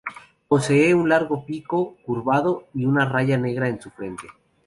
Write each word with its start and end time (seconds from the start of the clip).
Posee 0.47 0.95
un 0.95 1.09
largo 1.09 1.45
pico 1.45 1.95
curvado 2.03 2.69
y 2.73 2.85
una 2.85 3.05
raya 3.05 3.37
negra 3.37 3.67
en 3.69 3.79
su 3.79 3.91
frente. 3.91 4.25